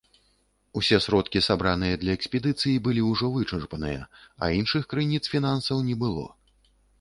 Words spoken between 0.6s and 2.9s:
Усе сродкі, сабраныя для экспедыцыі,